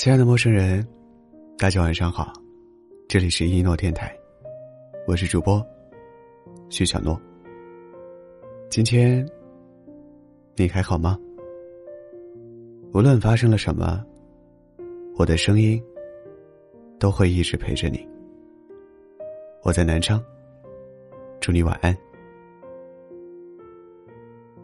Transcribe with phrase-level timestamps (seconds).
[0.00, 0.82] 亲爱的陌生人，
[1.58, 2.32] 大家晚上好，
[3.06, 4.10] 这里是一诺电台，
[5.06, 5.62] 我是主播
[6.70, 7.20] 徐小诺。
[8.70, 9.28] 今天
[10.56, 11.18] 你还好吗？
[12.94, 14.02] 无论发生了什么，
[15.18, 15.78] 我的声音
[16.98, 18.08] 都会一直陪着你。
[19.62, 20.18] 我在南昌，
[21.42, 21.94] 祝你晚安。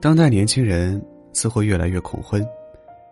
[0.00, 0.98] 当代年轻人
[1.34, 2.42] 似乎越来越恐婚，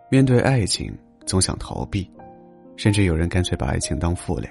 [0.09, 0.91] 面对爱情
[1.27, 2.09] 总想逃避。
[2.75, 4.49] 甚至有人干脆把爱情当负累。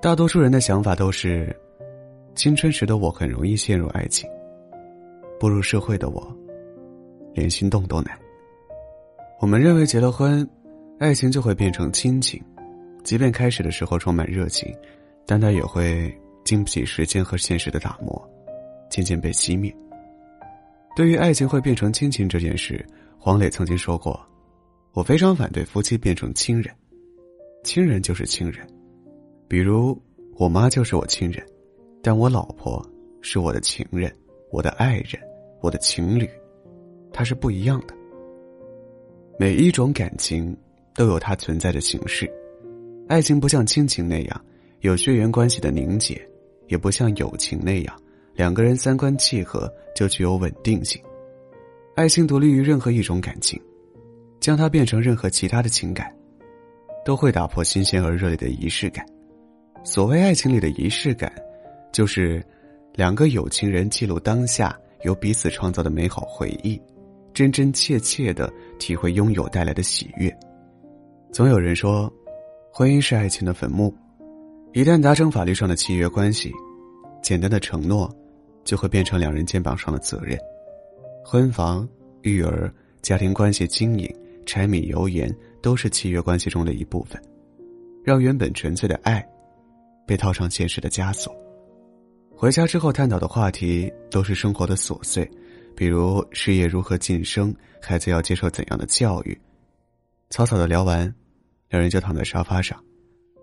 [0.00, 1.54] 大多数人的想法都是：
[2.34, 4.28] 青春时的我很容易陷入爱情，
[5.38, 6.36] 步入社会的我，
[7.34, 8.18] 连心动都难。
[9.40, 10.48] 我们认为结了婚，
[10.98, 12.42] 爱情就会变成亲情，
[13.04, 14.72] 即便开始的时候充满热情，
[15.26, 16.12] 但它也会
[16.44, 18.30] 经不起时间和现实的打磨，
[18.90, 19.74] 渐渐被熄灭。
[20.94, 22.84] 对于爱情会变成亲情这件事，
[23.18, 24.20] 黄磊曾经说过。
[24.94, 26.70] 我非常反对夫妻变成亲人，
[27.64, 28.66] 亲人就是亲人，
[29.48, 29.98] 比如
[30.36, 31.42] 我妈就是我亲人，
[32.02, 32.84] 但我老婆
[33.22, 34.14] 是我的情人、
[34.50, 35.18] 我的爱人、
[35.62, 36.28] 我的情侣，
[37.10, 37.94] 它是不一样的。
[39.38, 40.54] 每一种感情
[40.94, 42.30] 都有它存在的形式，
[43.08, 44.44] 爱情不像亲情那样
[44.80, 46.20] 有血缘关系的凝结，
[46.68, 47.98] 也不像友情那样
[48.34, 51.02] 两个人三观契合就具有稳定性，
[51.96, 53.58] 爱情独立于任何一种感情。
[54.42, 56.12] 将它变成任何其他的情感，
[57.04, 59.06] 都会打破新鲜而热烈的仪式感。
[59.84, 61.32] 所谓爱情里的仪式感，
[61.92, 62.44] 就是
[62.92, 66.80] 两个有情人记录当下由彼此创造的美好回忆，
[67.32, 70.36] 真真切切的体会拥有带来的喜悦。
[71.30, 72.12] 总有人说，
[72.72, 73.94] 婚姻是爱情的坟墓，
[74.72, 76.52] 一旦达成法律上的契约关系，
[77.22, 78.12] 简单的承诺
[78.64, 80.36] 就会变成两人肩膀上的责任，
[81.24, 81.88] 婚房、
[82.22, 82.68] 育儿、
[83.02, 84.12] 家庭关系经营。
[84.44, 87.20] 柴米油盐都是契约关系中的一部分，
[88.02, 89.24] 让原本纯粹的爱
[90.06, 91.34] 被套上现实的枷锁。
[92.34, 95.30] 回家之后探讨的话题都是生活的琐碎，
[95.76, 99.38] 比如事业如何晋升，孩子要接受怎样的教育。
[100.30, 101.02] 草草的聊完，
[101.68, 102.82] 两人就躺在沙发上，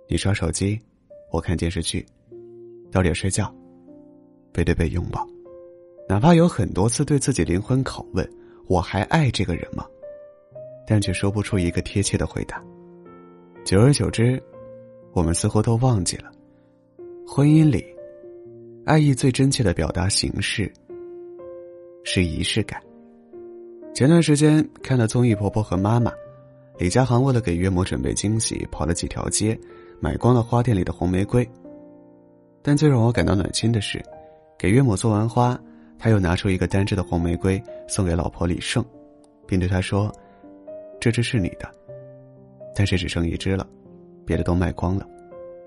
[0.10, 0.78] 你刷手机，
[1.32, 2.06] 我看电视剧，
[2.92, 3.54] 到点睡觉，
[4.52, 5.26] 背对背拥抱。
[6.10, 8.28] 哪怕有很多次对自己灵魂拷问：
[8.68, 9.86] 我还爱这个人吗？
[10.90, 12.60] 但却说不出一个贴切的回答。
[13.64, 14.42] 久而久之，
[15.14, 16.32] 我们似乎都忘记了，
[17.28, 17.86] 婚姻里，
[18.86, 20.72] 爱意最真切的表达形式
[22.04, 22.82] 是仪式感。
[23.94, 26.10] 前段时间看了综艺《婆婆和妈妈》，
[26.80, 29.56] 李佳航为了给岳母准备惊喜，跑了几条街，
[30.00, 31.48] 买光了花店里的红玫瑰。
[32.64, 34.04] 但最让我感到暖心的是，
[34.58, 35.60] 给岳母做完花，
[36.00, 38.84] 他又拿出一个单支的红玫瑰送给老婆李胜，
[39.46, 40.12] 并对她说。
[41.00, 41.70] 这只是你的，
[42.76, 43.68] 但是只剩一只了，
[44.26, 45.08] 别的都卖光了。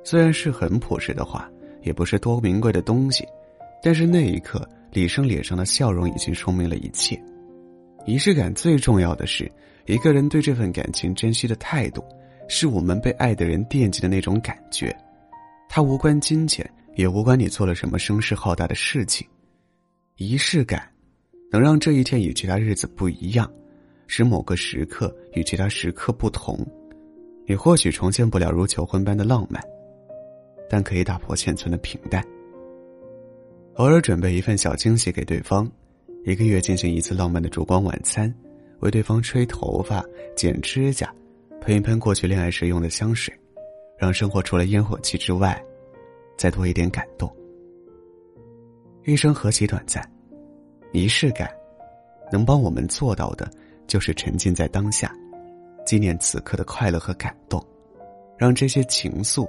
[0.05, 1.51] 虽然是很朴实的话，
[1.83, 3.25] 也不是多名贵的东西，
[3.83, 7.21] 但是那一刻，李生脸上的笑容已经说明了一切。
[8.05, 9.51] 仪式感最重要的是，
[9.87, 12.05] 一个人对这份感情珍惜的态度，
[12.49, 14.95] 是我们被爱的人惦记的那种感觉。
[15.69, 19.27] 它无关金钱，也无关你做了什么声势浩大的事情。
[20.17, 20.87] 仪式感，
[21.51, 23.51] 能让这一天与其他日子不一样。
[24.15, 26.55] 使某个时刻与其他时刻不同，
[27.47, 29.59] 你或许重现不了如求婚般的浪漫，
[30.69, 32.23] 但可以打破现存的平淡。
[33.77, 35.67] 偶尔准备一份小惊喜给对方，
[36.27, 38.31] 一个月进行一次浪漫的烛光晚餐，
[38.81, 40.05] 为对方吹头发、
[40.37, 41.11] 剪指甲，
[41.63, 43.35] 喷一喷过去恋爱时用的香水，
[43.97, 45.59] 让生活除了烟火气之外，
[46.37, 47.35] 再多一点感动。
[49.07, 50.07] 一生何其短暂，
[50.93, 51.51] 仪式感，
[52.31, 53.51] 能帮我们做到的。
[53.93, 55.15] 就是沉浸在当下，
[55.85, 57.63] 纪念此刻的快乐和感动，
[58.39, 59.47] 让这些情愫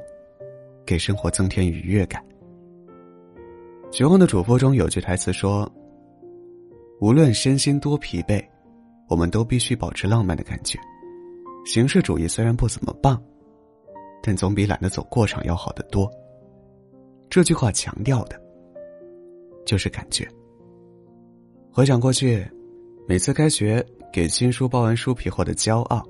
[0.85, 2.21] 给生活增添愉悦感。
[3.89, 5.71] 《绝望的主妇》中有句台词说
[6.99, 8.45] ：“无论身心多疲惫，
[9.07, 10.77] 我们都必须保持浪漫的感觉。
[11.65, 13.23] 形式主义虽然不怎么棒，
[14.21, 16.11] 但总比懒得走过场要好得多。”
[17.31, 18.37] 这句话强调的，
[19.65, 20.27] 就是感觉。
[21.71, 22.45] 回想过去，
[23.07, 23.81] 每次开学。
[24.13, 26.07] 给新书包完书皮后的骄傲，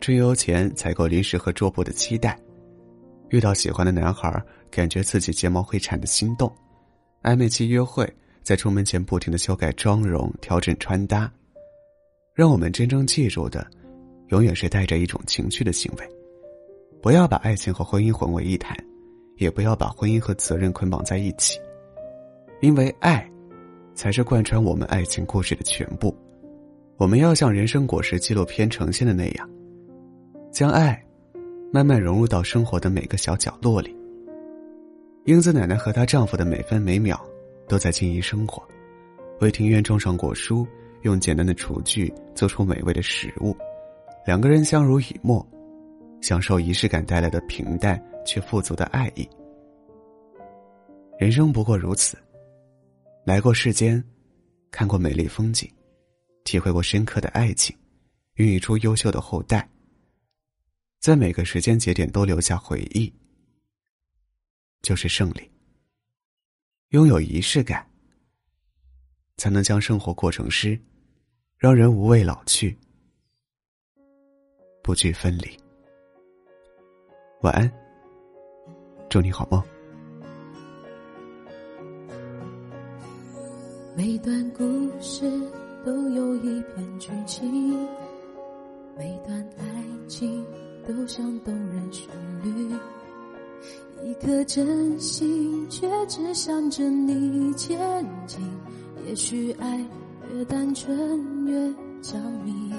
[0.00, 2.36] 春游前采购零食和桌布的期待，
[3.28, 4.42] 遇到喜欢的男孩
[4.72, 6.52] 感觉自己睫毛会颤的心动，
[7.22, 8.12] 暧昧期约会
[8.42, 11.32] 在出门前不停的修改妆容调整穿搭，
[12.34, 13.64] 让我们真正记住的，
[14.30, 16.04] 永远是带着一种情绪的行为。
[17.00, 18.76] 不要把爱情和婚姻混为一谈，
[19.36, 21.56] 也不要把婚姻和责任捆绑在一起，
[22.62, 23.30] 因为爱，
[23.94, 26.12] 才是贯穿我们爱情故事的全部。
[26.98, 29.48] 我们要像《人生果实》纪录片呈现的那样，
[30.50, 31.00] 将爱
[31.72, 33.96] 慢慢融入到生活的每个小角落里。
[35.24, 37.24] 英子奶奶和她丈夫的每分每秒
[37.68, 38.66] 都在经营生活，
[39.40, 40.66] 为庭院种上果蔬，
[41.02, 43.56] 用简单的厨具做出美味的食物，
[44.26, 45.46] 两个人相濡以沫，
[46.20, 49.28] 享受仪式感带来的平淡却富足的爱意。
[51.16, 52.18] 人生不过如此，
[53.24, 54.02] 来过世间，
[54.72, 55.70] 看过美丽风景，
[56.48, 57.76] 体会过深刻的爱情，
[58.36, 59.68] 孕育出优秀的后代，
[60.98, 63.12] 在每个时间节点都留下回忆。
[64.80, 65.50] 就是胜利。
[66.88, 67.86] 拥有仪式感，
[69.36, 70.80] 才能将生活过成诗，
[71.58, 72.74] 让人无畏老去，
[74.82, 75.54] 不惧分离。
[77.42, 77.70] 晚安，
[79.10, 79.62] 祝你好梦。
[83.94, 84.64] 每段故
[84.98, 85.28] 事
[85.88, 87.88] 都有一篇剧情，
[88.94, 89.64] 每段爱
[90.06, 90.44] 情
[90.86, 92.06] 都像动人旋
[92.42, 92.76] 律。
[94.04, 98.38] 一颗真心，却只想着你前进。
[99.06, 99.82] 也许爱
[100.34, 102.70] 越单纯越着迷。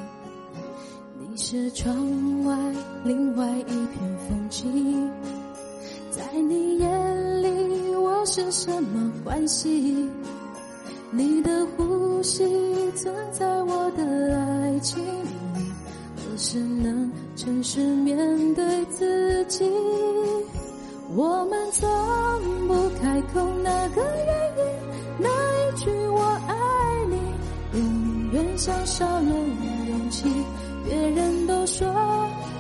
[1.20, 2.56] 你是窗外
[3.04, 5.10] 另外一片风景，
[6.12, 10.08] 在你眼里我是什么关系？
[11.12, 12.46] 你的呼吸
[12.96, 15.30] 存在我的爱情里，
[16.16, 18.16] 何时能诚实面
[18.54, 19.66] 对自己？
[21.16, 21.90] 我们从
[22.68, 24.64] 不开口，那个原因？
[25.18, 26.56] 那一句我爱
[27.10, 29.22] 你，永远像少了
[29.90, 30.30] 勇气。
[30.86, 31.88] 别人都说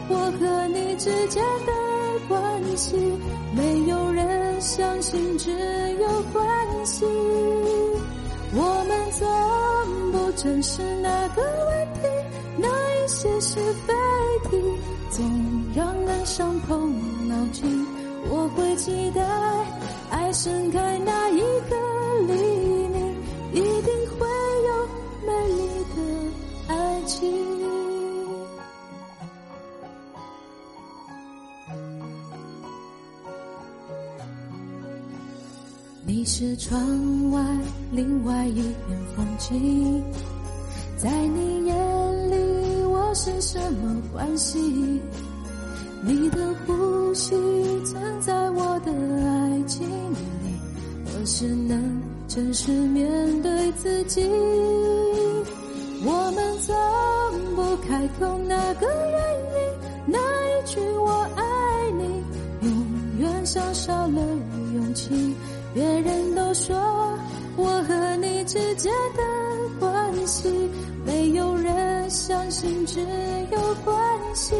[0.10, 1.72] 我和你之间的
[2.28, 2.98] 关系，
[3.56, 7.06] 没有人相信，只有关系。
[8.52, 12.00] 我们从不正视那个问题，
[12.58, 13.94] 那一些是非
[14.50, 14.58] 题，
[15.12, 15.24] 总
[15.76, 16.78] 让人伤透
[17.28, 17.86] 脑筋。
[18.32, 19.22] 我会期待
[20.10, 21.76] 爱盛开那一刻
[22.28, 22.59] 黎
[36.12, 37.40] 你是窗外
[37.92, 40.04] 另外一片风景，
[40.98, 44.58] 在你眼里我是什么关系？
[46.02, 47.36] 你的呼吸
[47.86, 50.58] 存在我的爱情里，
[51.06, 53.08] 何时能诚实面
[53.44, 54.28] 对自己？
[56.04, 56.76] 我们从
[57.56, 59.22] 不开口，那个原
[59.54, 59.62] 因？
[60.08, 62.24] 那一句我爱你，
[62.68, 62.74] 永
[63.20, 64.20] 远像少了
[64.74, 65.36] 勇气。
[65.80, 66.76] 别人都说
[67.56, 69.24] 我和你之间的
[69.80, 70.70] 关系，
[71.06, 73.96] 没有人相信，只有关
[74.36, 74.56] 系。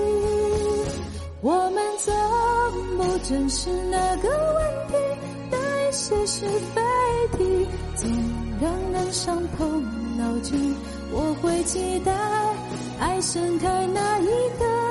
[1.42, 2.14] 我们从
[2.96, 4.96] 不正视那个问题，
[5.52, 5.58] 那
[5.90, 6.82] 一些是非
[7.38, 7.68] 题，
[7.98, 8.10] 总
[8.62, 9.68] 让人伤透
[10.18, 10.74] 脑筋。
[11.12, 12.14] 我会期待
[12.98, 14.26] 爱盛开那一
[14.58, 14.89] 刻。